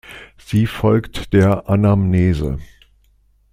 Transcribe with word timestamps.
Sie 0.35 0.65
folgt 0.65 1.31
der 1.31 1.69
Anamnese. 1.69 2.57